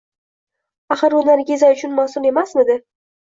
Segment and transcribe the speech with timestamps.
[0.95, 2.79] Axir u Nargiza uchun mas`ul emasmidi